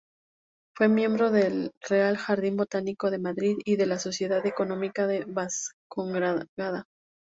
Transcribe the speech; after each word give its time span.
Fue 0.75 0.87
miembro 0.87 1.29
del 1.29 1.69
Real 1.87 2.17
Jardín 2.17 2.57
Botánico 2.57 3.11
de 3.11 3.19
Madrid, 3.19 3.57
y 3.65 3.75
de 3.75 3.85
la 3.85 3.99
Sociedad 3.99 4.43
Económica 4.47 5.07
Vascongada. 5.27 6.85